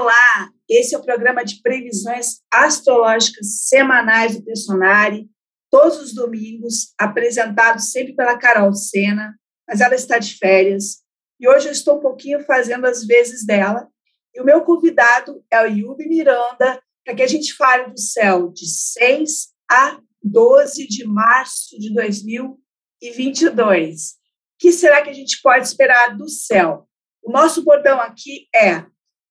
[0.00, 5.28] Olá, esse é o programa de previsões astrológicas semanais do Personari,
[5.68, 9.34] todos os domingos, apresentado sempre pela Carol Sena,
[9.66, 10.98] mas ela está de férias.
[11.40, 13.88] E hoje eu estou um pouquinho fazendo as vezes dela.
[14.32, 18.52] E o meu convidado é o Yubi Miranda, para que a gente fale do céu
[18.52, 24.12] de 6 a 12 de março de 2022.
[24.12, 24.14] O
[24.60, 26.86] que será que a gente pode esperar do céu?
[27.20, 28.86] O nosso bordão aqui é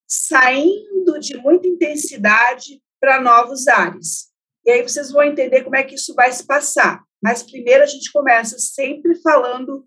[0.08, 4.28] saindo de muita intensidade para novos ares.
[4.66, 7.04] E aí vocês vão entender como é que isso vai se passar.
[7.22, 9.86] Mas primeiro a gente começa sempre falando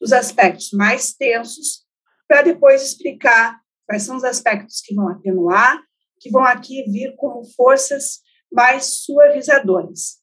[0.00, 1.82] dos aspectos mais tensos,
[2.26, 5.80] para depois explicar quais são os aspectos que vão atenuar,
[6.18, 10.20] que vão aqui vir como forças mais suavizadoras.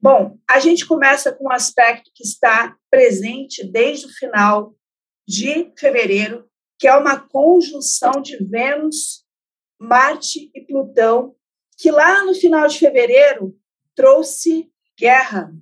[0.00, 4.74] Bom, a gente começa com um aspecto que está presente desde o final
[5.26, 6.48] de fevereiro,
[6.82, 9.24] que é uma conjunção de Vênus,
[9.78, 11.32] Marte e Plutão,
[11.78, 13.56] que lá no final de fevereiro
[13.94, 15.54] trouxe guerra.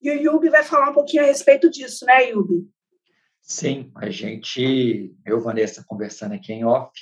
[0.00, 2.66] E o Yubi vai falar um pouquinho a respeito disso, né, Yubi?
[3.42, 6.98] Sim, a gente, eu, Vanessa, conversando aqui em off,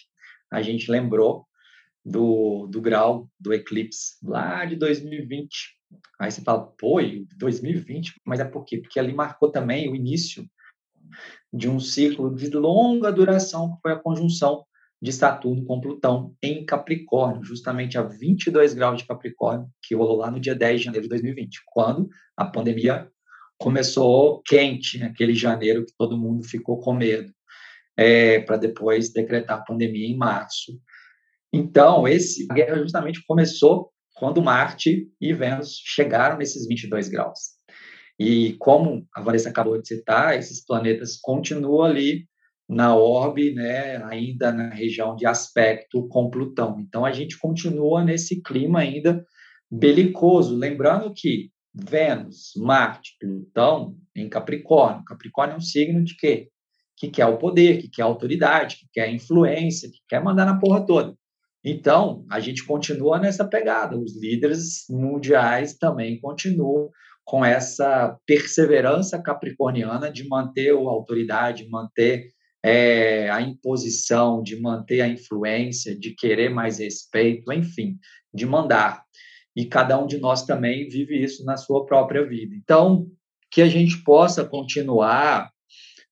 [0.51, 1.47] a gente lembrou
[2.05, 5.53] do, do grau do eclipse lá de 2020.
[6.19, 6.97] Aí você fala, pô,
[7.37, 8.23] 2020?
[8.27, 8.79] Mas é por quê?
[8.79, 10.45] Porque ali marcou também o início
[11.53, 14.65] de um ciclo de longa duração, que foi a conjunção
[15.01, 20.31] de Saturno com Plutão em Capricórnio, justamente a 22 graus de Capricórnio, que rolou lá
[20.31, 23.11] no dia 10 de janeiro de 2020, quando a pandemia
[23.59, 27.33] começou quente, naquele janeiro que todo mundo ficou com medo,
[27.97, 30.81] é, para depois decretar a pandemia em março.
[31.53, 37.57] Então, esse, a guerra justamente começou quando Marte e Vênus chegaram nesses 22 graus.
[38.19, 42.27] E como a Vanessa acabou de citar, esses planetas continuam ali
[42.69, 46.81] na orbe, né, ainda na região de aspecto com Plutão.
[46.81, 49.25] Então a gente continua nesse clima ainda
[49.71, 55.05] belicoso, lembrando que Vênus, Marte, Plutão em Capricórnio.
[55.05, 56.49] Capricórnio é um signo de quê?
[56.97, 60.45] Que quer o poder, que quer a autoridade, que quer a influência, que quer mandar
[60.45, 61.17] na porra toda.
[61.65, 63.97] Então, a gente continua nessa pegada.
[63.99, 66.91] Os líderes mundiais também continuam
[67.25, 75.09] com essa perseverança capricorniana de manter a autoridade, manter é, a imposição, de manter a
[75.09, 77.99] influência, de querer mais respeito, enfim,
[78.33, 79.03] de mandar.
[79.55, 82.55] E cada um de nós também vive isso na sua própria vida.
[82.55, 83.07] Então,
[83.51, 85.51] que a gente possa continuar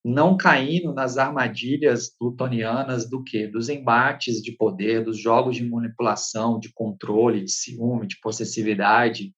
[0.05, 3.47] não caindo nas armadilhas plutonianas do que?
[3.47, 9.35] Dos embates de poder, dos jogos de manipulação, de controle, de ciúme, de possessividade,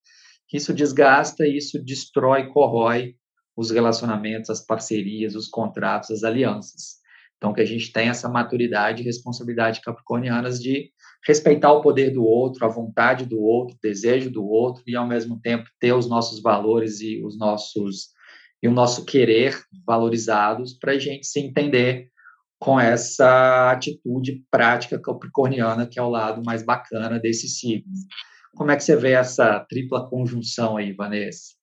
[0.52, 3.14] isso desgasta, isso destrói, corrói
[3.56, 7.02] os relacionamentos, as parcerias, os contratos, as alianças.
[7.36, 10.90] Então, que a gente tenha essa maturidade e responsabilidade capricornianas de
[11.26, 15.06] respeitar o poder do outro, a vontade do outro, o desejo do outro e, ao
[15.06, 18.10] mesmo tempo, ter os nossos valores e os nossos
[18.62, 22.12] e o nosso querer valorizados para a gente se entender
[22.60, 27.92] com essa atitude prática capricorniana, que é o lado mais bacana desse signo.
[28.54, 31.54] Como é que você vê essa tripla conjunção aí, Vanessa?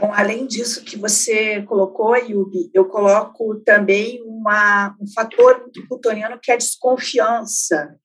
[0.00, 6.38] Bom, além disso que você colocou, Yubi, eu coloco também uma, um fator muito plutoniano
[6.40, 7.98] que é a desconfiança.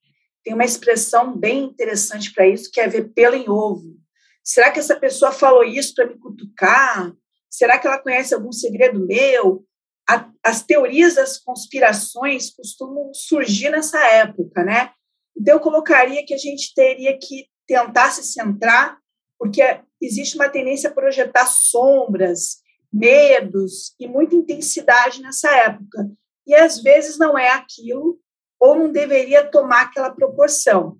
[0.43, 3.95] Tem uma expressão bem interessante para isso, que é ver pelo em ovo.
[4.43, 7.13] Será que essa pessoa falou isso para me cutucar?
[7.49, 9.63] Será que ela conhece algum segredo meu?
[10.09, 14.91] A, as teorias das conspirações costumam surgir nessa época, né?
[15.37, 18.97] Então, eu colocaria que a gente teria que tentar se centrar,
[19.39, 19.61] porque
[20.01, 22.57] existe uma tendência a projetar sombras,
[22.91, 26.09] medos e muita intensidade nessa época.
[26.45, 28.19] E às vezes não é aquilo,
[28.59, 30.97] ou não deveria tomar aquela proporção.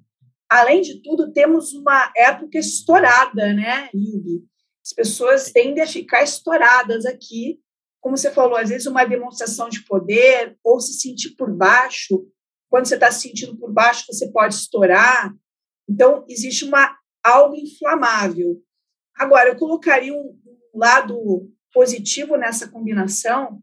[0.50, 4.44] Além de tudo, temos uma época estourada, né, Lili?
[4.86, 7.60] As pessoas tendem a ficar estouradas aqui,
[8.02, 12.28] como você falou, às vezes uma demonstração de poder, ou se sentir por baixo.
[12.70, 15.34] Quando você está se sentindo por baixo, você pode estourar.
[15.90, 18.62] Então, existe uma algo inflamável.
[19.16, 20.38] Agora, eu colocaria um,
[20.74, 23.62] um lado positivo nessa combinação,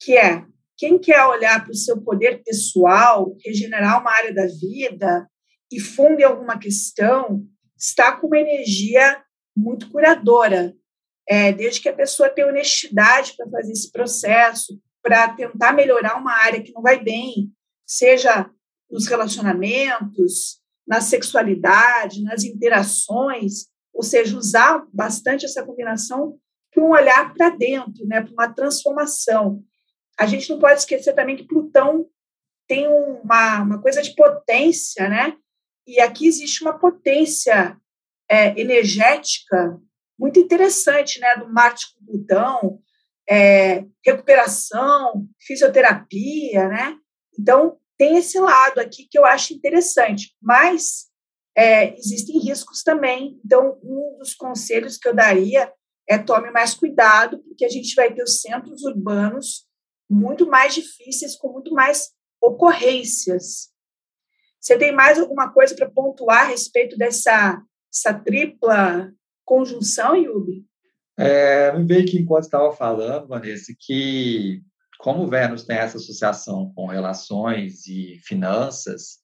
[0.00, 0.44] que é
[0.76, 5.28] quem quer olhar para o seu poder pessoal, regenerar uma área da vida
[5.70, 7.46] e funde alguma questão,
[7.76, 9.22] está com uma energia
[9.56, 10.74] muito curadora.
[11.28, 16.32] É, desde que a pessoa tenha honestidade para fazer esse processo, para tentar melhorar uma
[16.32, 17.52] área que não vai bem,
[17.86, 18.50] seja
[18.90, 26.38] nos relacionamentos, na sexualidade, nas interações, ou seja, usar bastante essa combinação
[26.72, 29.62] para um olhar para dentro, né, para uma transformação.
[30.18, 32.06] A gente não pode esquecer também que Plutão
[32.66, 35.36] tem uma, uma coisa de potência, né?
[35.86, 37.76] e aqui existe uma potência
[38.28, 39.78] é, energética
[40.18, 42.80] muito interessante, né, do Marte com Plutão,
[43.28, 46.96] é, recuperação, fisioterapia, né?
[47.38, 51.06] Então, tem esse lado aqui que eu acho interessante, mas
[51.56, 53.40] é, existem riscos também.
[53.44, 55.72] Então, um dos conselhos que eu daria
[56.08, 59.66] é tome mais cuidado, porque a gente vai ter os centros urbanos
[60.10, 62.10] muito mais difíceis, com muito mais
[62.40, 63.70] ocorrências.
[64.60, 67.62] Você tem mais alguma coisa para pontuar a respeito dessa
[67.92, 69.12] essa tripla
[69.44, 70.64] conjunção, Yubi?
[71.18, 74.62] É, me veio que enquanto estava falando, Vanessa, que
[75.02, 79.18] como Vênus tem essa associação com relações e finanças,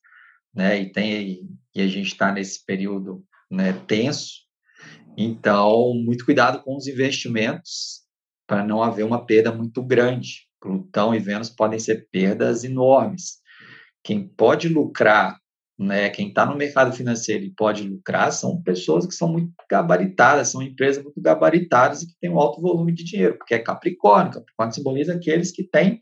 [0.52, 4.40] né, e tem e a gente está nesse período né, tenso,
[5.16, 8.00] então muito cuidado com os investimentos
[8.44, 10.48] para não haver uma perda muito grande.
[10.60, 13.38] Plutão e Vênus podem ser perdas enormes.
[14.02, 15.38] Quem pode lucrar
[15.78, 20.48] né, quem está no mercado financeiro e pode lucrar são pessoas que são muito gabaritadas,
[20.48, 24.32] são empresas muito gabaritadas e que têm um alto volume de dinheiro, porque é Capricórnio.
[24.32, 26.00] Capricórnio simboliza aqueles que têm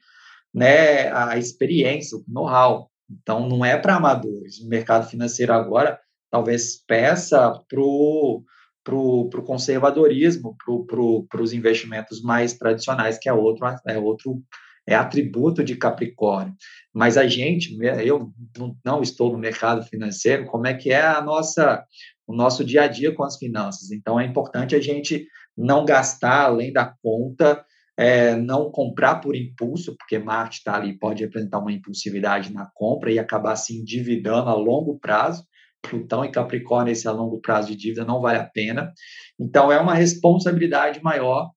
[0.55, 2.91] né, a experiência, o know-how.
[3.11, 4.59] Então, não é para amadores.
[4.61, 6.01] O mercado financeiro agora
[6.31, 8.43] talvez peça para o
[8.83, 10.57] pro, conservadorismo,
[11.29, 14.43] para os investimentos mais tradicionais, que é outro, é outro
[14.87, 16.55] é atributo de Capricórnio.
[16.95, 18.33] Mas a gente, eu
[18.85, 21.85] não estou no mercado financeiro, como é que é a nossa,
[22.27, 23.91] o nosso dia a dia com as finanças?
[23.91, 27.65] Então é importante a gente não gastar além da conta,
[27.97, 33.11] é, não comprar por impulso, porque Marte está ali, pode representar uma impulsividade na compra
[33.11, 35.45] e acabar se endividando a longo prazo.
[35.83, 38.93] Plutão e Capricórnio, esse a longo prazo de dívida não vale a pena.
[39.39, 41.51] Então, é uma responsabilidade maior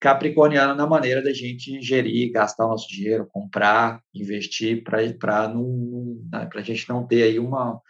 [0.00, 6.88] capricorniano na maneira da gente gerir, gastar o nosso dinheiro, comprar, investir, para a gente
[6.88, 7.80] não ter aí uma,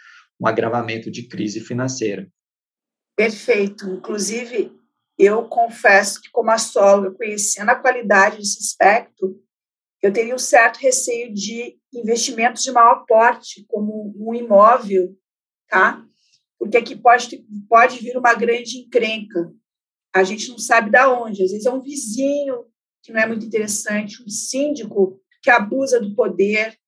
[0.41, 2.27] um agravamento de crise financeira.
[3.17, 3.87] Perfeito.
[3.87, 4.73] Inclusive,
[5.19, 9.37] eu confesso que, como astróloga, conhecendo a qualidade desse aspecto,
[10.01, 15.17] eu teria um certo receio de investimentos de maior porte, como um imóvel,
[15.69, 16.05] tá?
[16.59, 19.53] Porque aqui pode, pode vir uma grande encrenca
[20.19, 21.43] a gente não sabe da onde.
[21.43, 22.67] Às vezes é um vizinho
[23.03, 26.79] que não é muito interessante, um síndico que abusa do poder.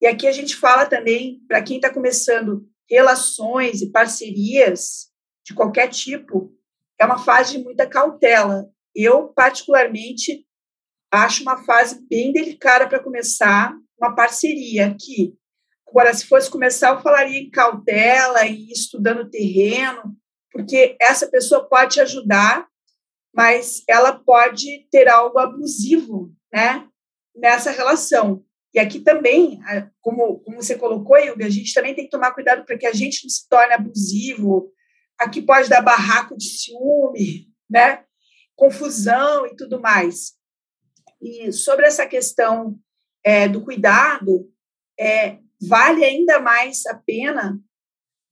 [0.00, 5.10] E aqui a gente fala também, para quem está começando relações e parcerias
[5.44, 6.52] de qualquer tipo,
[6.98, 8.68] é uma fase de muita cautela.
[8.94, 10.46] Eu, particularmente,
[11.10, 15.34] acho uma fase bem delicada para começar uma parceria aqui.
[15.88, 20.16] Agora, se fosse começar, eu falaria em cautela e estudando terreno,
[20.50, 22.66] porque essa pessoa pode te ajudar,
[23.34, 26.88] mas ela pode ter algo abusivo, né,
[27.34, 28.44] nessa relação.
[28.72, 29.60] E aqui também,
[30.00, 32.92] como, como você colocou, Ilga, a gente também tem que tomar cuidado para que a
[32.92, 34.72] gente não se torne abusivo.
[35.18, 38.04] Aqui pode dar barraco de ciúme, né,
[38.56, 40.34] confusão e tudo mais.
[41.20, 42.78] E sobre essa questão
[43.24, 44.50] é, do cuidado,
[44.98, 47.58] é, vale ainda mais a pena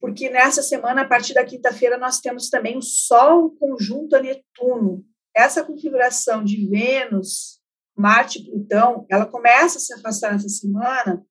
[0.03, 5.05] porque nessa semana, a partir da quinta-feira, nós temos também o Sol conjunto a Netuno.
[5.33, 7.61] Essa configuração de Vênus,
[7.97, 11.25] Marte e Plutão, ela começa a se afastar nessa semana,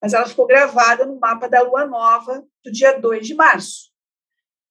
[0.00, 3.90] mas ela ficou gravada no mapa da Lua Nova do dia 2 de março.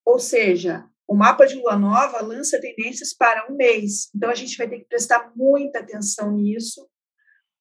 [0.02, 4.08] Ou seja, o mapa de Lua Nova lança tendências para um mês.
[4.16, 6.88] Então, a gente vai ter que prestar muita atenção nisso.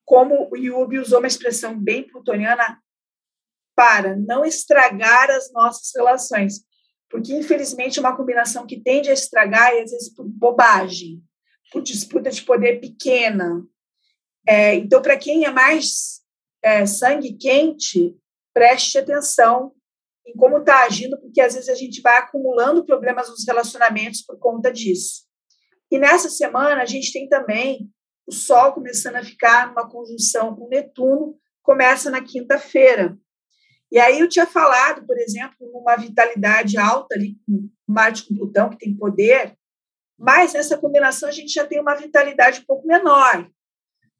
[0.06, 2.82] Como o Yubi usou uma expressão bem plutoniana,
[3.82, 6.62] para não estragar as nossas relações.
[7.10, 11.20] Porque, infelizmente, é uma combinação que tende a estragar, e às vezes por bobagem,
[11.72, 13.66] por disputa de poder pequena.
[14.48, 16.22] É, então, para quem é mais
[16.62, 18.16] é, sangue quente,
[18.54, 19.74] preste atenção
[20.28, 24.38] em como está agindo, porque às vezes a gente vai acumulando problemas nos relacionamentos por
[24.38, 25.24] conta disso.
[25.90, 27.90] E nessa semana, a gente tem também
[28.28, 33.18] o Sol começando a ficar numa conjunção com Netuno, começa na quinta-feira.
[33.92, 38.70] E aí eu tinha falado, por exemplo, numa vitalidade alta ali com Marte com Plutão,
[38.70, 39.54] que tem poder,
[40.18, 43.50] mas nessa combinação a gente já tem uma vitalidade um pouco menor.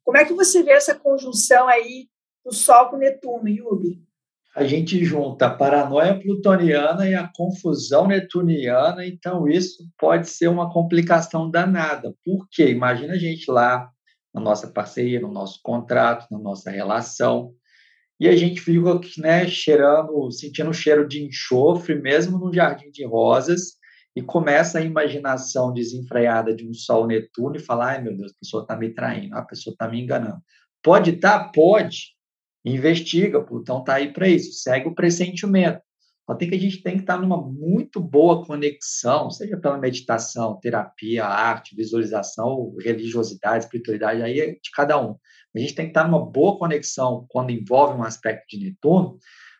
[0.04, 2.08] Como é que você vê essa conjunção aí
[2.44, 4.02] do Sol com Netuno, Yubi?
[4.54, 10.70] A gente junta a paranoia plutoniana e a confusão netuniana, então isso pode ser uma
[10.70, 12.14] complicação danada.
[12.22, 12.68] Por quê?
[12.68, 13.90] Imagina a gente lá
[14.34, 17.54] na nossa parceria, no nosso contrato, na nossa relação,
[18.20, 23.04] e a gente fica né, cheirando, sentindo o cheiro de enxofre, mesmo no jardim de
[23.04, 23.76] rosas,
[24.14, 28.38] e começa a imaginação desenfreada de um Sol Netuno e falar: ai meu Deus, a
[28.38, 30.40] pessoa está me traindo, a pessoa está me enganando.
[30.82, 31.44] Pode estar?
[31.44, 31.52] Tá?
[31.52, 32.14] Pode.
[32.64, 35.80] Investiga, Plutão está aí para isso, segue o pressentimento.
[36.32, 41.26] Só que a gente tem que estar numa muito boa conexão, seja pela meditação, terapia,
[41.26, 45.16] arte, visualização, religiosidade, espiritualidade, aí é de cada um.
[45.54, 49.18] A gente tem que estar numa boa conexão quando envolve um aspecto de Netuno,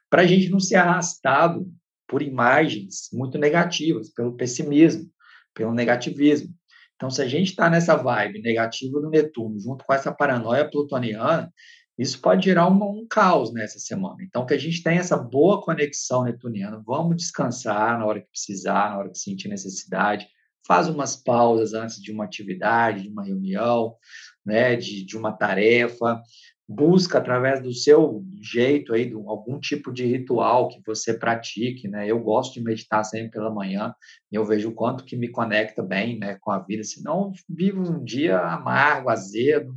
[0.08, 1.70] para a gente não ser arrastado
[2.08, 5.10] por imagens muito negativas, pelo pessimismo,
[5.54, 6.54] pelo negativismo.
[6.96, 11.52] Então, se a gente está nessa vibe negativa do Netuno, junto com essa paranoia plutoniana,
[11.98, 14.16] isso pode gerar um, um, caos nessa semana.
[14.22, 18.90] Então, que a gente tenha essa boa conexão netuniana, vamos descansar na hora que precisar,
[18.90, 20.26] na hora que sentir necessidade,
[20.66, 23.96] faz umas pausas antes de uma atividade, de uma reunião,
[24.44, 26.22] né, de, de uma tarefa,
[26.68, 32.06] busca através do seu jeito aí, de algum tipo de ritual que você pratique, né?
[32.06, 33.94] Eu gosto de meditar sempre pela manhã,
[34.30, 38.02] eu vejo o quanto que me conecta bem, né, com a vida, senão vivo um
[38.02, 39.74] dia amargo, azedo,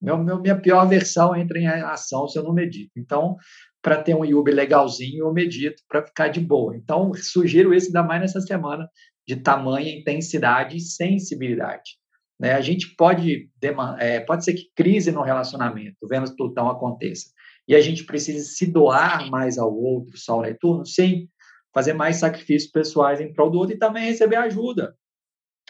[0.00, 2.92] meu, meu, minha pior versão entra em ação se eu não medito.
[2.96, 3.36] Então,
[3.82, 6.76] para ter um yubi legalzinho, eu medito para ficar de boa.
[6.76, 8.88] Então, sugiro isso ainda mais nessa semana
[9.26, 11.98] de tamanha intensidade e sensibilidade.
[12.38, 12.52] Né?
[12.52, 13.50] A gente pode,
[13.98, 17.30] é, pode ser que crise no relacionamento, Vênus Plutão aconteça,
[17.66, 21.28] e a gente precisa se doar mais ao outro, Sol Netuno, sim,
[21.74, 24.94] fazer mais sacrifícios pessoais em prol do outro e também receber ajuda.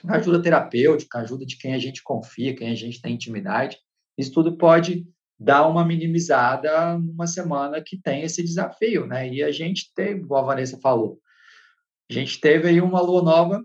[0.06, 3.78] Ajuda terapêutica, ajuda de quem a gente confia, quem a gente tem intimidade,
[4.16, 5.06] isso tudo pode
[5.38, 9.28] dar uma minimizada numa semana que tem esse desafio, né?
[9.28, 11.20] E a gente teve, igual a Vanessa falou,
[12.10, 13.64] a gente teve aí uma lua nova,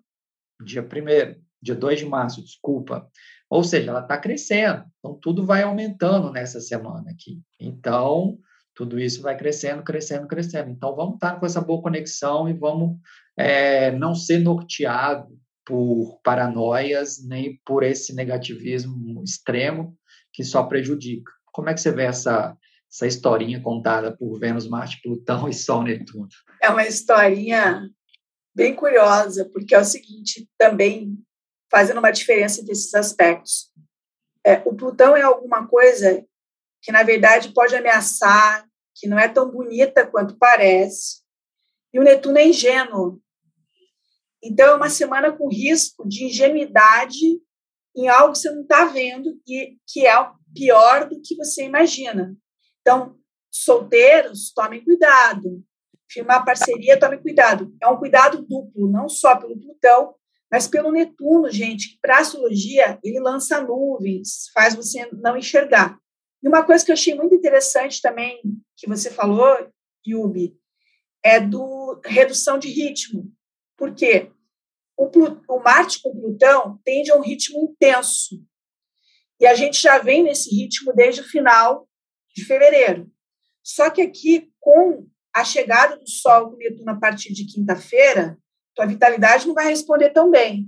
[0.63, 3.07] dia 1 dia 2 de março, desculpa.
[3.49, 4.83] Ou seja, ela está crescendo.
[4.99, 7.41] Então, tudo vai aumentando nessa semana aqui.
[7.59, 8.37] Então,
[8.73, 10.71] tudo isso vai crescendo, crescendo, crescendo.
[10.71, 12.97] Então, vamos estar com essa boa conexão e vamos
[13.37, 15.27] é, não ser norteado
[15.65, 19.95] por paranoias nem por esse negativismo extremo
[20.33, 21.31] que só prejudica.
[21.51, 22.57] Como é que você vê essa,
[22.91, 26.27] essa historinha contada por Vênus, Marte, Plutão e Sol Netuno?
[26.61, 27.89] É uma historinha
[28.53, 31.17] bem curiosa, porque é o seguinte, também
[31.69, 33.71] fazendo uma diferença desses aspectos.
[34.45, 36.25] É, o Plutão é alguma coisa
[36.81, 41.21] que, na verdade, pode ameaçar, que não é tão bonita quanto parece,
[41.93, 43.21] e o Netuno é ingênuo.
[44.43, 47.39] Então, é uma semana com risco de ingenuidade
[47.95, 50.13] em algo que você não está vendo e que é
[50.53, 52.35] pior do que você imagina.
[52.81, 53.15] Então,
[53.49, 55.63] solteiros, tomem cuidado.
[56.09, 57.73] Firmar parceria, tomem cuidado.
[57.81, 60.15] É um cuidado duplo, não só pelo Plutão,
[60.51, 65.97] mas pelo Netuno, gente, que para astrologia ele lança nuvens, faz você não enxergar.
[66.43, 68.41] E uma coisa que eu achei muito interessante também,
[68.75, 69.47] que você falou,
[70.05, 70.57] Yubi,
[71.23, 73.31] é do redução de ritmo.
[73.77, 74.31] Por quê?
[75.05, 78.41] O, o Marte com Plutão tende a um ritmo intenso.
[79.39, 81.87] E a gente já vem nesse ritmo desde o final
[82.35, 83.11] de fevereiro.
[83.63, 88.37] Só que aqui, com a chegada do Sol com Netuno a partir de quinta-feira,
[88.75, 90.67] tua vitalidade não vai responder tão bem.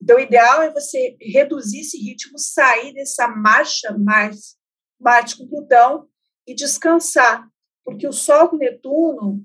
[0.00, 4.56] Então, o ideal é você reduzir esse ritmo, sair dessa marcha mais
[5.00, 6.08] Marte com Plutão
[6.46, 7.46] e descansar.
[7.84, 9.44] Porque o Sol com Netuno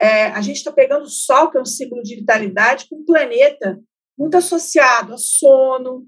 [0.00, 3.04] é, a gente está pegando o Sol, que é um símbolo de vitalidade, com um
[3.04, 3.80] planeta
[4.18, 6.06] muito associado a sono,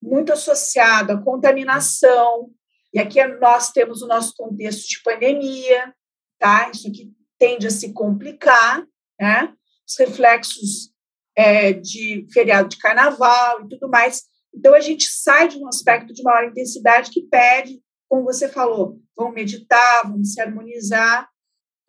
[0.00, 2.50] muito associado à contaminação.
[2.92, 5.94] E aqui nós temos o nosso contexto de pandemia,
[6.38, 6.70] tá?
[6.70, 8.84] Isso aqui tende a se complicar,
[9.18, 9.52] né?
[9.88, 10.92] Os reflexos
[11.36, 14.22] é, de feriado de carnaval e tudo mais.
[14.54, 19.00] Então, a gente sai de um aspecto de maior intensidade que pede, como você falou,
[19.16, 21.31] vamos meditar, vamos se harmonizar,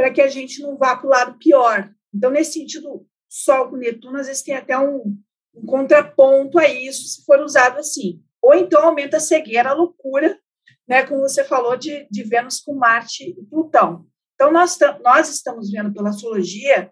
[0.04, 1.90] para que a gente não vá para o lado pior.
[2.14, 5.18] Então, nesse sentido, Sol com Netuno, às vezes tem até um,
[5.56, 8.22] um contraponto a isso, se for usado assim.
[8.42, 10.38] Ou então aumenta a cegueira, a loucura,
[10.86, 14.06] né, como você falou, de, de Vênus com Marte e Plutão.
[14.36, 16.92] Então, nós, nós estamos vendo pela astrologia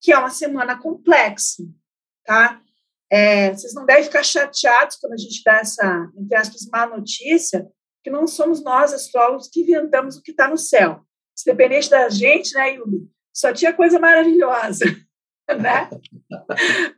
[0.00, 1.62] que é uma semana complexa,
[2.24, 2.62] tá?
[3.12, 7.68] É, vocês não devem ficar chateados quando a gente dá essa, entre aspas, má notícia,
[8.02, 11.06] que não somos nós, astrólogos, que inventamos o que está no céu
[11.36, 14.84] se dependesse da gente, né, Yubi, só tinha coisa maravilhosa,
[15.60, 15.90] né?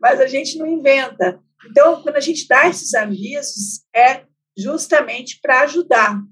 [0.01, 1.43] Mas a gente não inventa.
[1.69, 4.25] Então, quando a gente dá esses avisos, é
[4.57, 6.23] justamente para ajudar.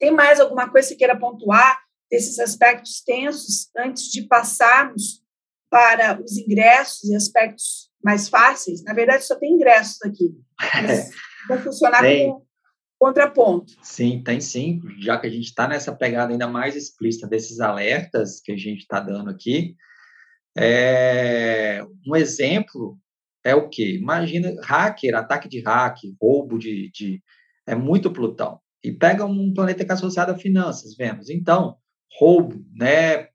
[0.00, 5.22] Tem mais alguma coisa que você queira pontuar desses aspectos tensos antes de passarmos
[5.70, 8.82] para os ingressos e aspectos mais fáceis?
[8.82, 10.34] Na verdade, só tem ingressos aqui.
[10.60, 11.10] Mas
[11.48, 12.45] vão funcionar com
[12.98, 13.72] contraponto.
[13.82, 18.40] Sim, tem sim, já que a gente está nessa pegada ainda mais explícita desses alertas
[18.40, 19.76] que a gente está dando aqui.
[20.56, 22.98] É, um exemplo
[23.44, 23.96] é o que?
[23.96, 27.22] Imagina hacker, ataque de hack, roubo de, de.
[27.66, 28.60] É muito Plutão.
[28.82, 31.30] E pega um planeta que é associado a finanças, Vênus.
[31.30, 31.76] Então,
[32.18, 33.28] roubo, né?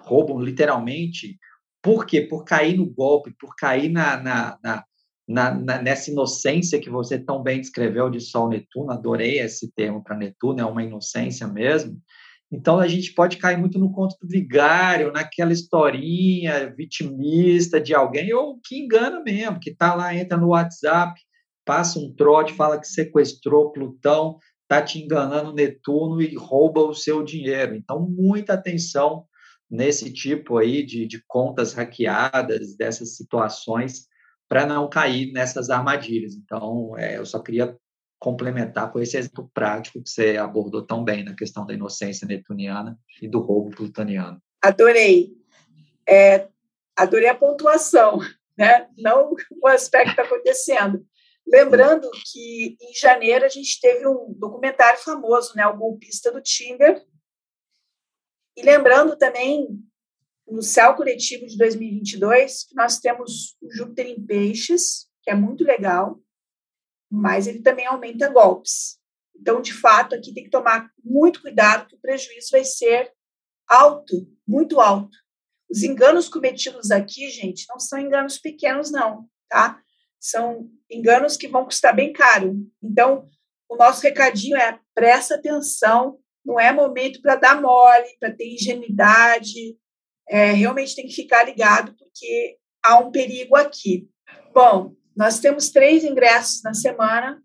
[0.00, 1.38] Roubam literalmente
[1.82, 2.20] Por quê?
[2.22, 4.84] Por cair no golpe, por cair na, na, na,
[5.28, 10.02] na, na nessa inocência que você tão bem descreveu de Sol Netuno, adorei esse termo
[10.02, 12.00] para Netuno, é uma inocência mesmo.
[12.50, 18.32] Então a gente pode cair muito no conto do vigário, naquela historinha vitimista de alguém,
[18.32, 21.20] ou que engana mesmo, que está lá, entra no WhatsApp,
[21.62, 27.22] passa um trote, fala que sequestrou Plutão, está te enganando Netuno e rouba o seu
[27.22, 27.74] dinheiro.
[27.74, 29.26] Então, muita atenção
[29.70, 34.07] nesse tipo aí de, de contas hackeadas, dessas situações,
[34.48, 36.34] para não cair nessas armadilhas.
[36.34, 37.76] Então, é, eu só queria
[38.18, 42.98] complementar com esse exemplo prático que você abordou tão bem na questão da inocência netuniana
[43.22, 44.42] e do roubo plutoniano.
[44.62, 45.36] Adorei.
[46.08, 46.48] É,
[46.96, 48.18] adorei a pontuação,
[48.56, 48.88] né?
[48.96, 51.06] não o aspecto está acontecendo.
[51.46, 57.02] Lembrando que em janeiro a gente teve um documentário famoso, né, o golpista do Tinder.
[58.56, 59.66] E lembrando também
[60.50, 65.64] no céu coletivo de 2022 que nós temos o Júpiter em Peixes, que é muito
[65.64, 66.20] legal,
[67.10, 68.98] mas ele também aumenta golpes.
[69.34, 73.12] Então, de fato, aqui tem que tomar muito cuidado, que o prejuízo vai ser
[73.68, 75.16] alto, muito alto.
[75.70, 79.80] Os enganos cometidos aqui, gente, não são enganos pequenos, não, tá?
[80.18, 82.56] São enganos que vão custar bem caro.
[82.82, 83.28] Então,
[83.68, 89.76] o nosso recadinho é presta atenção, não é momento para dar mole, para ter ingenuidade,
[90.28, 94.08] é, realmente tem que ficar ligado, porque há um perigo aqui.
[94.52, 97.42] Bom, nós temos três ingressos na semana.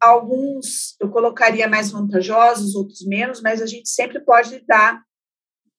[0.00, 5.02] Alguns eu colocaria mais vantajosos, outros menos, mas a gente sempre pode lidar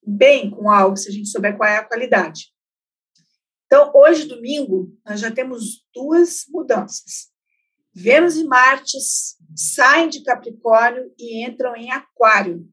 [0.05, 2.53] bem com algo se a gente souber qual é a qualidade.
[3.65, 7.29] Então, hoje, domingo, nós já temos duas mudanças.
[7.93, 8.97] Vênus e Marte
[9.55, 12.67] saem de Capricórnio e entram em Aquário,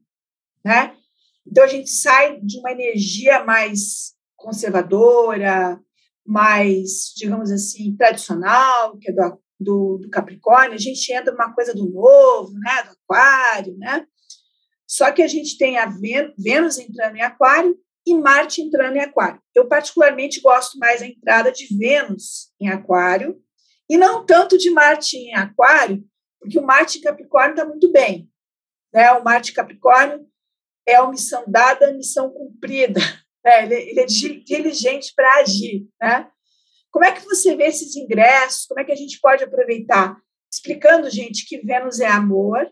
[0.63, 0.95] né?
[1.45, 5.79] Então, a gente sai de uma energia mais conservadora,
[6.25, 11.73] mais, digamos assim, tradicional, que é do, do, do Capricórnio, a gente entra numa coisa
[11.73, 14.05] do novo, né, do Aquário, né?
[14.87, 15.87] Só que a gente tem a
[16.37, 19.41] Vênus entrando em Aquário e Marte entrando em Aquário.
[19.55, 23.41] Eu, particularmente, gosto mais da entrada de Vênus em Aquário
[23.89, 26.03] e não tanto de Marte em Aquário,
[26.39, 28.29] porque o Marte em Capricórnio está muito bem.
[28.93, 29.11] Né?
[29.13, 30.27] O Marte em Capricórnio
[30.87, 32.99] é a missão dada, a missão cumprida.
[33.43, 33.63] Né?
[33.63, 35.85] Ele, ele é diligente para agir.
[36.01, 36.29] Né?
[36.89, 38.65] Como é que você vê esses ingressos?
[38.67, 40.15] Como é que a gente pode aproveitar?
[40.49, 42.71] Explicando, gente, que Vênus é amor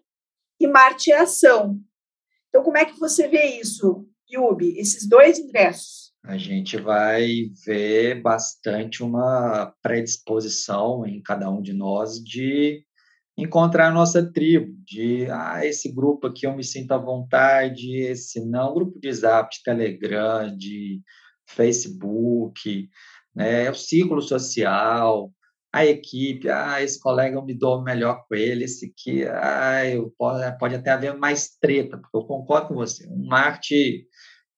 [0.62, 1.78] e Marte é ação.
[2.48, 6.14] Então, como é que você vê isso, Yubi, esses dois ingressos?
[6.24, 12.86] A gente vai ver bastante uma predisposição em cada um de nós de
[13.44, 18.44] encontrar a nossa tribo, de ah, esse grupo aqui eu me sinto à vontade, esse
[18.46, 21.02] não, grupo de Zap, de Telegram, de
[21.48, 22.90] Facebook,
[23.36, 25.32] né, o círculo social,
[25.74, 30.14] a equipe, ah, esse colega eu me dou melhor com ele, esse aqui, ah, eu
[30.18, 33.08] pode, pode até haver mais treta, porque eu concordo com você.
[33.08, 34.06] Um Marte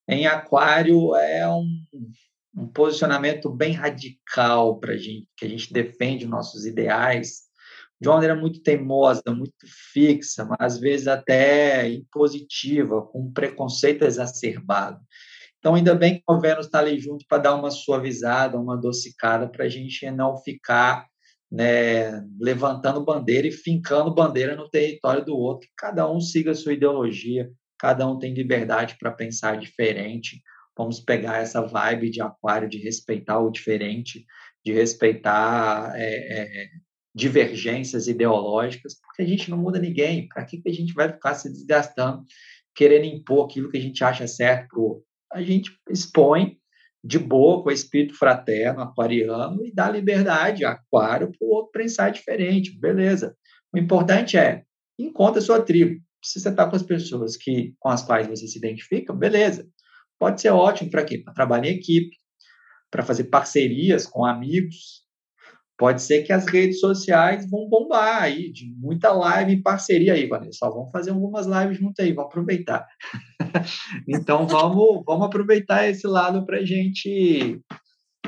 [0.08, 1.66] em Aquário é um,
[2.56, 7.44] um posicionamento bem radical para gente, que a gente defende nossos ideais,
[8.04, 9.54] de uma maneira muito teimosa, muito
[9.92, 15.00] fixa, mas às vezes até impositiva, com um preconceito exacerbado.
[15.58, 19.48] Então, ainda bem que o Vênus está ali junto para dar uma suavizada, uma adocicada,
[19.48, 21.06] para a gente não ficar
[21.50, 25.66] né, levantando bandeira e fincando bandeira no território do outro.
[25.74, 30.42] Cada um siga a sua ideologia, cada um tem liberdade para pensar diferente.
[30.76, 34.26] Vamos pegar essa vibe de aquário, de respeitar o diferente,
[34.62, 36.68] de respeitar é, é,
[37.14, 40.26] divergências ideológicas, porque a gente não muda ninguém.
[40.28, 42.24] Para que, que a gente vai ficar se desgastando,
[42.74, 45.04] querendo impor aquilo que a gente acha certo para o?
[45.32, 46.58] A gente expõe
[47.02, 52.10] de boa, com o espírito fraterno, aquariano, e dá liberdade, aquário, para o outro pensar
[52.10, 52.78] diferente.
[52.78, 53.36] Beleza.
[53.72, 54.62] O importante é,
[54.98, 56.00] encontre a sua tribo.
[56.22, 59.68] Se você está com as pessoas que, com as quais você se identifica, beleza.
[60.18, 61.18] Pode ser ótimo para quê?
[61.18, 62.16] Para trabalhar em equipe,
[62.90, 65.03] para fazer parcerias com amigos,
[65.76, 70.26] pode ser que as redes sociais vão bombar aí, de muita live em parceria aí,
[70.26, 70.68] Vanessa.
[70.70, 72.86] Vamos fazer algumas lives junto aí, vamos aproveitar.
[74.08, 77.60] então, vamos, vamos aproveitar esse lado para a gente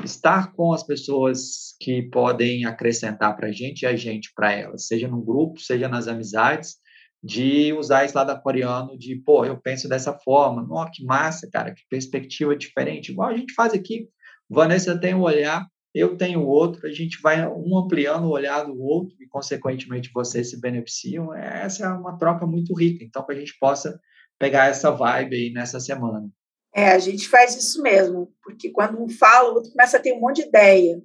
[0.03, 4.85] estar com as pessoas que podem acrescentar para a gente e a gente para elas,
[4.85, 6.75] seja no grupo, seja nas amizades,
[7.23, 11.73] de usar esse lado aquariano de, pô, eu penso dessa forma, nossa, que massa, cara,
[11.73, 14.07] que perspectiva diferente, igual a gente faz aqui.
[14.49, 15.65] Vanessa tem um olhar
[15.97, 20.49] eu tenho outro, a gente vai um ampliando o olhar do outro e, consequentemente, vocês
[20.49, 21.33] se beneficiam.
[21.33, 23.99] Essa é uma troca muito rica, então, que a gente possa
[24.39, 26.29] pegar essa vibe aí nessa semana.
[26.75, 30.13] É, a gente faz isso mesmo, porque quando um fala, o outro começa a ter
[30.13, 31.01] um monte de ideia.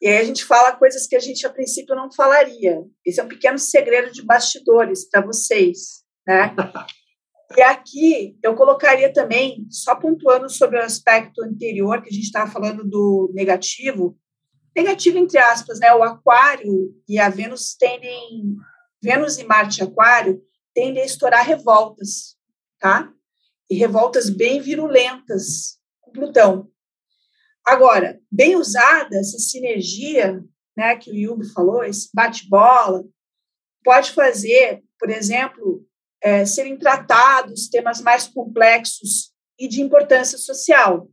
[0.00, 2.82] E aí a gente fala coisas que a gente a princípio não falaria.
[3.04, 6.54] Esse é um pequeno segredo de bastidores para vocês, né?
[7.56, 12.50] E aqui eu colocaria também, só pontuando sobre o aspecto anterior, que a gente estava
[12.50, 14.18] falando do negativo,
[14.76, 15.92] negativo entre aspas, né?
[15.94, 18.54] O Aquário e a Vênus tendem,
[19.02, 20.42] Vênus e Marte Aquário
[20.74, 22.36] tendem a estourar revoltas,
[22.78, 23.10] tá?
[23.70, 26.70] E revoltas bem virulentas com Plutão.
[27.64, 30.42] Agora, bem usada, essa sinergia,
[30.76, 33.04] né, que o Yubi falou, esse bate-bola,
[33.84, 35.86] pode fazer, por exemplo,
[36.22, 41.08] é, serem tratados temas mais complexos e de importância social.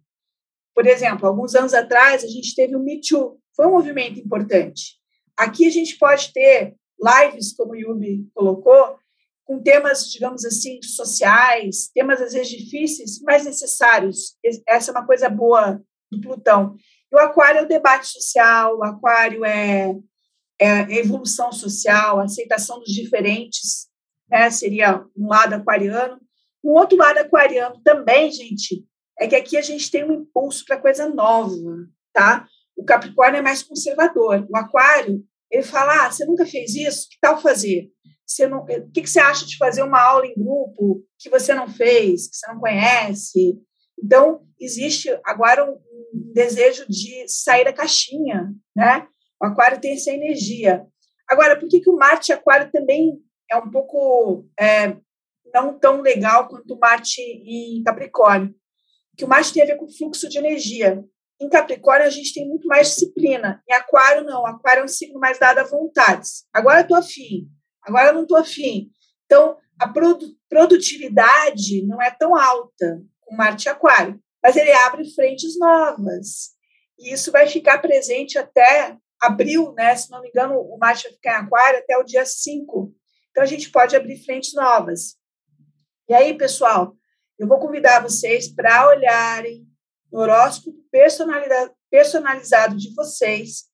[0.73, 4.95] Por exemplo, alguns anos atrás, a gente teve o Me Too, foi um movimento importante.
[5.37, 8.97] Aqui a gente pode ter lives, como o Yubi colocou,
[9.45, 14.35] com temas, digamos assim, sociais, temas às vezes difíceis, mas necessários.
[14.67, 16.75] Essa é uma coisa boa do Plutão.
[17.11, 19.95] E o Aquário é o debate social, o Aquário é,
[20.59, 23.87] é a evolução social, a aceitação dos diferentes,
[24.29, 24.49] né?
[24.49, 26.19] seria um lado aquariano.
[26.63, 28.85] Um outro lado aquariano também, gente,
[29.19, 31.55] é que aqui a gente tem um impulso para coisa nova,
[32.11, 32.47] tá?
[32.75, 34.45] O Capricórnio é mais conservador.
[34.49, 37.07] O Aquário, ele fala: ah, você nunca fez isso?
[37.09, 37.89] Que tal fazer?
[38.25, 41.67] Você não, o que, você acha de fazer uma aula em grupo que você não
[41.67, 43.59] fez, que você não conhece?
[44.03, 45.77] Então, existe agora um,
[46.33, 49.07] desejo de sair da caixinha, né?
[49.41, 50.85] O aquário tem essa energia.
[51.27, 54.95] Agora, por que, que o Marte Aquário também é um pouco é,
[55.53, 58.53] não tão legal quanto Marte em Capricórnio?
[59.17, 61.03] Que o Marte tem a ver com fluxo de energia.
[61.39, 63.61] Em Capricórnio, a gente tem muito mais disciplina.
[63.69, 64.45] Em Aquário, não.
[64.45, 66.45] Aquário é um signo mais dado a vontades.
[66.53, 67.47] Agora eu estou afim,
[67.81, 68.89] agora eu não estou afim.
[69.25, 69.91] Então, a
[70.49, 76.51] produtividade não é tão alta com Marte Aquário mas ele abre frentes novas.
[76.99, 79.95] E isso vai ficar presente até abril, né?
[79.95, 82.93] Se não me engano, o Marte vai ficar em Aquário até o dia 5.
[83.35, 85.17] Então, a gente pode abrir frentes novas.
[86.07, 86.95] E aí, pessoal,
[87.37, 89.67] eu vou convidar vocês para olharem
[90.09, 90.73] no horóscopo
[91.91, 93.65] personalizado de vocês,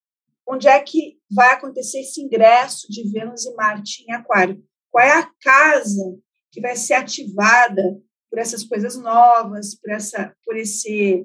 [0.48, 4.66] onde é que vai acontecer esse ingresso de Vênus e Marte em Aquário.
[4.90, 6.18] Qual é a casa
[6.52, 11.24] que vai ser ativada por essas coisas novas, por essa, por esse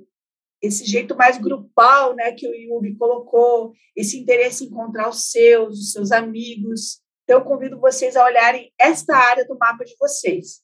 [0.60, 5.78] esse jeito mais grupal, né, que o Yubi colocou, esse interesse em encontrar os seus,
[5.78, 7.00] os seus amigos.
[7.26, 10.62] Então, eu convido vocês a olharem esta área do mapa de vocês.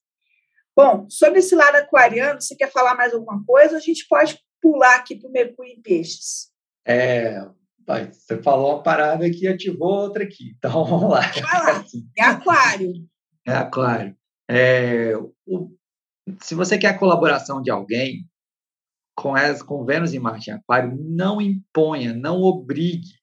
[0.76, 3.76] Bom, sobre esse lado aquariano, você quer falar mais alguma coisa?
[3.76, 6.52] A gente pode pular aqui para o Mercúrio em Peixes.
[6.86, 7.40] É,
[7.84, 10.54] você falou uma parada aqui e ativou outra aqui.
[10.56, 11.20] Então, vamos lá.
[11.20, 11.84] Lá.
[12.16, 12.92] É aquário.
[13.44, 14.16] É aquário.
[14.48, 15.76] É, o,
[16.40, 18.24] se você quer a colaboração de alguém,
[19.16, 23.20] com, as, com Vênus e Marte em Aquário, não imponha, não obrigue.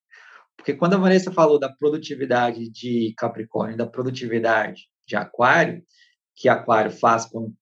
[0.59, 5.81] Porque quando a Vanessa falou da produtividade de Capricórnio, da produtividade de Aquário,
[6.35, 7.53] que Aquário faz quando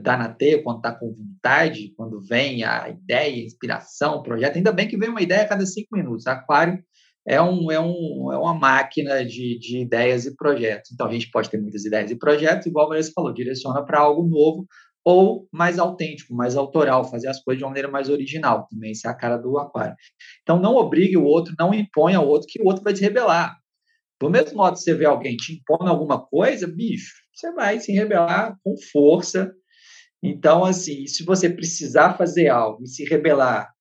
[0.00, 4.56] dá na teia, quando está com vontade, quando vem a ideia, a inspiração, o projeto,
[4.56, 6.26] ainda bem que vem uma ideia a cada cinco minutos.
[6.26, 6.82] Aquário
[7.26, 10.90] é, um, é, um, é uma máquina de, de ideias e projetos.
[10.92, 14.00] Então, a gente pode ter muitas ideias e projetos, igual a Vanessa falou, direciona para
[14.00, 14.66] algo novo
[15.04, 18.66] ou mais autêntico, mais autoral, fazer as coisas de uma maneira mais original.
[18.70, 19.96] Também isso é a cara do aquário.
[20.42, 23.56] Então, não obrigue o outro, não imponha ao outro, que o outro vai se rebelar.
[24.20, 27.92] Do mesmo modo que você vê alguém te impondo alguma coisa, bicho, você vai se
[27.92, 29.52] rebelar com força.
[30.22, 33.72] Então, assim, se você precisar fazer algo e se rebelar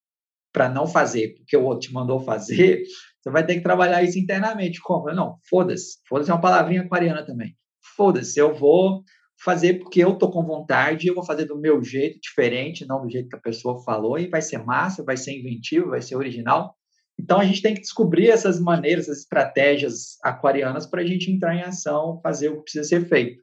[0.52, 2.84] para não fazer porque o outro te mandou fazer,
[3.22, 4.82] você vai ter que trabalhar isso internamente.
[4.82, 5.14] Como?
[5.14, 6.00] Não, foda-se.
[6.08, 7.56] Foda-se é uma palavrinha aquariana também.
[7.96, 9.04] Foda-se, eu vou
[9.44, 13.10] fazer porque eu tô com vontade, eu vou fazer do meu jeito, diferente, não do
[13.10, 16.76] jeito que a pessoa falou, e vai ser massa, vai ser inventivo, vai ser original.
[17.20, 21.56] Então a gente tem que descobrir essas maneiras, essas estratégias aquarianas para a gente entrar
[21.56, 23.42] em ação, fazer o que precisa ser feito.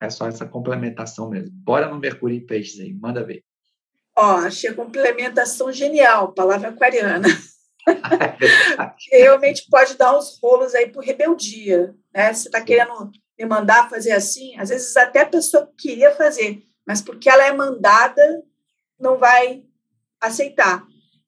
[0.00, 1.50] É só essa complementação mesmo.
[1.52, 3.42] Bora no Mercúrio em Peixes aí, manda ver.
[4.16, 7.26] Ó, achei a complementação genial, palavra aquariana.
[9.10, 12.32] Realmente pode dar uns rolos aí por rebeldia, né?
[12.32, 17.00] Você está querendo me mandar fazer assim, às vezes até a pessoa queria fazer, mas
[17.00, 18.42] porque ela é mandada,
[18.98, 19.64] não vai
[20.20, 20.84] aceitar.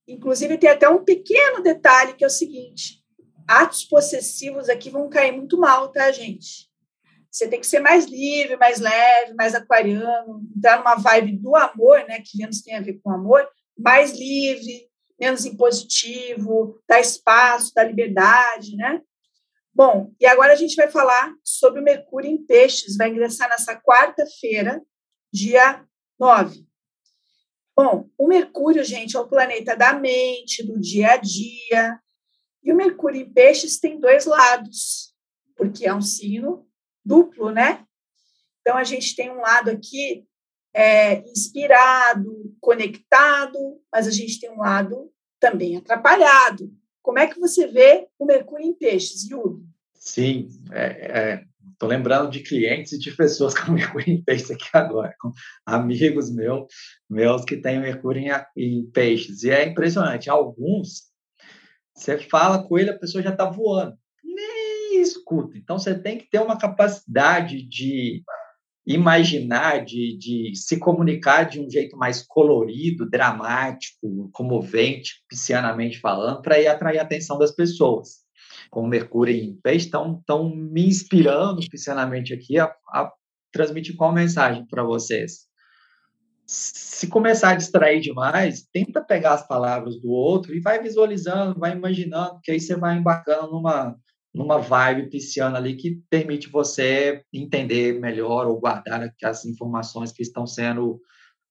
[0.09, 3.01] Inclusive, tem até um pequeno detalhe que é o seguinte:
[3.47, 6.69] atos possessivos aqui vão cair muito mal, tá, gente?
[7.31, 12.05] Você tem que ser mais livre, mais leve, mais aquariano, entrar numa vibe do amor,
[12.09, 12.21] né?
[12.21, 18.75] Que Vênus tem a ver com amor, mais livre, menos impositivo, dar espaço, dar liberdade,
[18.75, 19.01] né?
[19.73, 23.81] Bom, e agora a gente vai falar sobre o Mercúrio em Peixes, vai ingressar nessa
[23.81, 24.83] quarta-feira,
[25.33, 25.85] dia
[26.19, 26.67] 9.
[27.77, 31.99] Bom, o Mercúrio, gente, é o planeta da mente, do dia a dia.
[32.63, 35.15] E o Mercúrio em Peixes tem dois lados,
[35.57, 36.69] porque é um signo
[37.05, 37.87] duplo, né?
[38.61, 40.27] Então a gente tem um lado aqui
[40.75, 46.71] é, inspirado, conectado, mas a gente tem um lado também atrapalhado.
[47.03, 49.65] Como é que você vê o Mercúrio em Peixes, Yubi?
[49.95, 51.45] Sim, estou é,
[51.83, 55.33] é, lembrando de clientes e de pessoas com Mercúrio em Peixes aqui agora, com
[55.67, 56.67] amigos meus,
[57.09, 59.43] meus que têm Mercúrio em, em Peixes.
[59.43, 61.11] E é impressionante, alguns,
[61.95, 65.57] você fala com ele, a pessoa já está voando, nem escuta.
[65.57, 68.23] Então, você tem que ter uma capacidade de
[68.87, 76.59] imaginar, de, de se comunicar de um jeito mais colorido, dramático, comovente, piscianamente falando, para
[76.59, 78.21] ir atrair a atenção das pessoas.
[78.71, 80.23] Como Mercúrio em Peixe estão
[80.55, 83.13] me inspirando piscianamente aqui a, a
[83.53, 85.51] transmitir qual mensagem para vocês.
[86.47, 91.73] Se começar a distrair demais, tenta pegar as palavras do outro e vai visualizando, vai
[91.73, 93.97] imaginando, que aí você vai embarcando numa,
[94.33, 100.47] numa vibe pisciana ali que permite você entender melhor ou guardar as informações que estão
[100.47, 101.01] sendo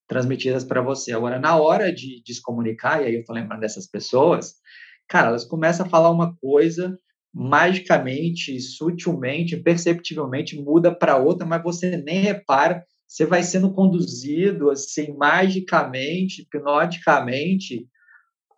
[0.08, 1.12] transmitidas para você.
[1.12, 4.56] Agora, na hora de, de se comunicar, e aí eu estou lembrando dessas pessoas,
[5.08, 6.98] cara, elas começam a falar uma coisa,
[7.34, 15.16] magicamente, sutilmente, perceptivelmente muda para outra, mas você nem repara, você vai sendo conduzido assim
[15.16, 17.88] magicamente, hipnoticamente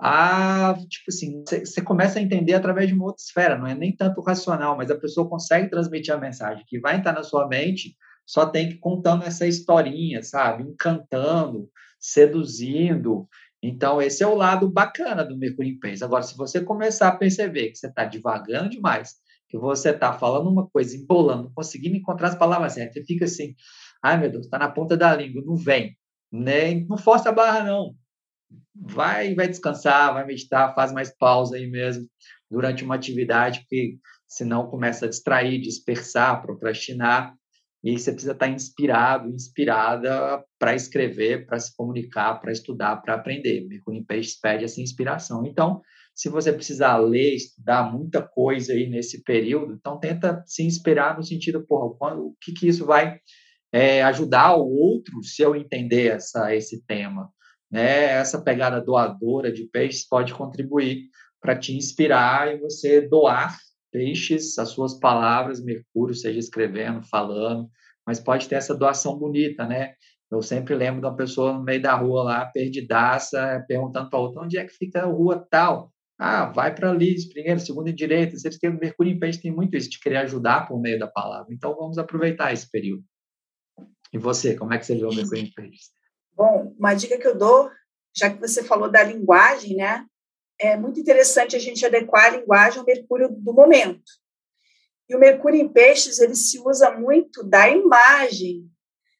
[0.03, 3.95] a, tipo assim, você começa a entender através de uma outra esfera, não é nem
[3.95, 7.95] tanto racional, mas a pessoa consegue transmitir a mensagem que vai entrar na sua mente,
[8.25, 10.63] só tem que contando essa historinha, sabe?
[10.63, 13.29] Encantando, seduzindo.
[13.61, 16.01] Então, esse é o lado bacana do Mercúrio em Peixes.
[16.01, 20.49] Agora, se você começar a perceber que você está devagando demais, que você está falando
[20.49, 23.53] uma coisa, embolando, conseguindo encontrar as palavras certas, você fica assim,
[24.01, 25.95] ai meu Deus, está na ponta da língua, não vem.
[26.31, 27.93] Nem, não força a barra, não
[28.75, 32.07] vai, vai descansar, vai meditar, faz mais pausa aí mesmo
[32.49, 37.33] durante uma atividade, porque senão começa a distrair, dispersar, procrastinar,
[37.83, 43.67] e você precisa estar inspirado, inspirada para escrever, para se comunicar, para estudar, para aprender.
[43.67, 45.45] Mercúrio em Peixes pede essa inspiração.
[45.47, 45.81] Então,
[46.13, 51.23] se você precisar ler, estudar muita coisa aí nesse período, então tenta se inspirar no
[51.23, 53.19] sentido, porra, quando, o que, que isso vai
[53.71, 57.31] é, ajudar o outro se eu entender essa, esse tema?
[57.71, 61.05] Né, essa pegada doadora de peixes pode contribuir
[61.39, 63.57] para te inspirar e você doar
[63.91, 67.69] peixes, as suas palavras, Mercúrio, seja escrevendo, falando,
[68.05, 69.93] mas pode ter essa doação bonita, né?
[70.31, 74.41] Eu sempre lembro de uma pessoa no meio da rua lá, perdidaça, perguntando para outra,
[74.41, 75.91] onde é que fica a rua tal?
[76.17, 78.37] Ah, vai para ali, primeiro, segundo e direita.
[78.59, 81.53] Têm Mercúrio em Peixe tem muito isso, de querer ajudar por meio da palavra.
[81.53, 83.03] Então, vamos aproveitar esse período.
[84.13, 85.89] E você, como é que você vê o Mercúrio em Peixe?
[86.41, 87.69] Bom, uma dica que eu dou,
[88.17, 90.03] já que você falou da linguagem, né?
[90.59, 94.01] É muito interessante a gente adequar a linguagem ao Mercúrio do momento.
[95.07, 98.67] E o Mercúrio em Peixes, ele se usa muito da imagem.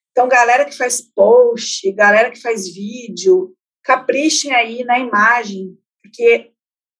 [0.10, 6.52] Então, galera que faz post, galera que faz vídeo, caprichem aí na imagem, porque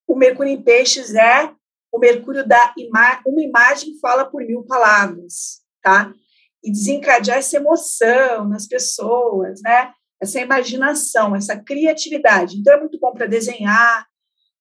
[0.06, 1.52] o Mercúrio em Peixes é
[1.92, 6.14] o Mercúrio da ima uma imagem fala por mil palavras, tá?
[6.62, 9.92] E desencadear essa emoção nas pessoas, né?
[10.22, 12.56] Essa imaginação, essa criatividade.
[12.56, 14.06] Então, é muito bom para desenhar,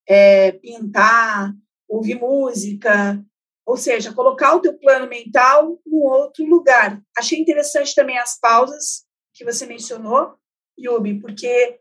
[0.09, 1.53] é, pintar,
[1.87, 3.23] ouvir música,
[3.63, 6.99] ou seja, colocar o teu plano mental em outro lugar.
[7.15, 10.33] Achei interessante também as pausas que você mencionou,
[10.79, 11.79] Yubi, porque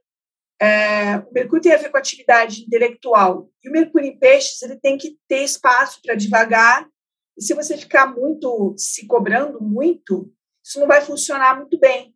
[0.60, 3.48] é, o Mercúrio tem a ver com atividade intelectual.
[3.64, 6.86] E o Mercúrio em peixes, ele tem que ter espaço para devagar.
[7.34, 10.30] E se você ficar muito se cobrando muito,
[10.62, 12.14] isso não vai funcionar muito bem.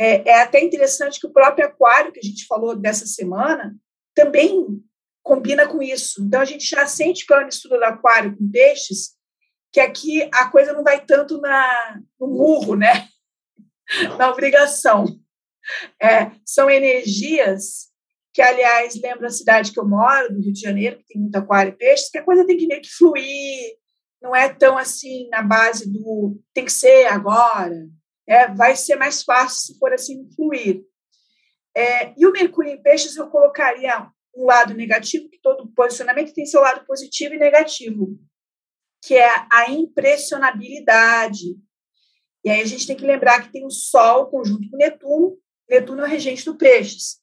[0.00, 3.76] É, é até interessante que o próprio aquário que a gente falou dessa semana
[4.14, 4.82] também
[5.22, 6.24] combina com isso.
[6.24, 9.10] Então, a gente já sente pela mistura do aquário com peixes
[9.70, 13.06] que aqui a coisa não vai tanto na, no murro, né?
[14.18, 15.04] na obrigação.
[16.00, 17.90] É, são energias
[18.32, 21.36] que, aliás, lembra a cidade que eu moro, do Rio de Janeiro, que tem muito
[21.36, 23.76] aquário e peixes, que a coisa tem que meio que fluir,
[24.22, 27.86] não é tão assim na base do tem que ser agora,
[28.30, 30.84] é, vai ser mais fácil se for assim fluir.
[31.76, 36.46] É, e o Mercúrio em Peixes eu colocaria um lado negativo, que todo posicionamento tem
[36.46, 38.16] seu lado positivo e negativo,
[39.02, 41.56] que é a impressionabilidade.
[42.44, 45.36] E aí a gente tem que lembrar que tem o Sol conjunto com Netuno,
[45.68, 47.18] Netuno é o regente do Peixes.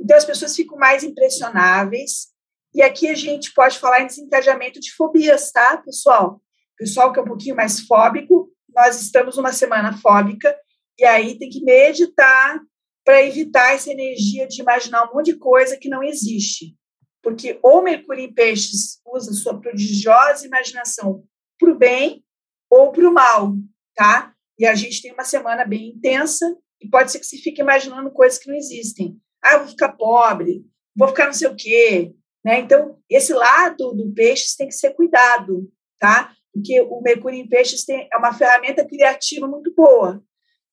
[0.00, 2.28] Então as pessoas ficam mais impressionáveis,
[2.74, 6.42] e aqui a gente pode falar em desencadeamento de fobias, tá, pessoal?
[6.76, 10.56] Pessoal que é um pouquinho mais fóbico, nós estamos numa semana fóbica,
[10.96, 12.60] e aí tem que meditar
[13.04, 16.76] para evitar essa energia de imaginar um monte de coisa que não existe.
[17.20, 21.24] Porque ou Mercúrio em Peixes usa sua prodigiosa imaginação
[21.58, 22.24] para o bem
[22.70, 23.52] ou para o mal,
[23.96, 24.32] tá?
[24.56, 26.46] E a gente tem uma semana bem intensa
[26.80, 29.18] e pode ser que você fique imaginando coisas que não existem.
[29.42, 30.64] Ah, eu vou ficar pobre,
[30.96, 32.12] vou ficar não sei o quê.
[32.44, 32.60] Né?
[32.60, 36.32] Então, esse lado do peixes tem que ser cuidado, tá?
[36.58, 40.20] Porque o Mercúrio em peixes tem, é uma ferramenta criativa muito boa.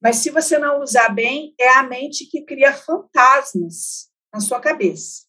[0.02, 5.24] Mas se você não usar bem, é a mente que cria fantasmas na sua cabeça.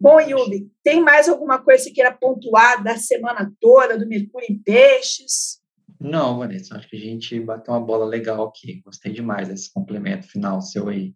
[0.00, 4.58] Bom, Yubi, tem mais alguma coisa que queira pontuar da semana toda, do Mercúrio em
[4.58, 5.60] Peixes?
[6.00, 8.80] Não, Vanessa, acho que a gente bateu uma bola legal aqui.
[8.82, 11.14] Gostei demais desse complemento final seu aí.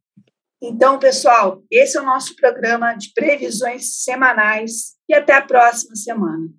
[0.62, 6.52] Então, pessoal, esse é o nosso programa de previsões semanais e até a próxima semana.